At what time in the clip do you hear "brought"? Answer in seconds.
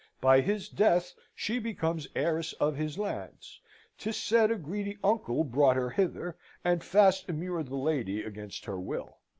5.43-5.75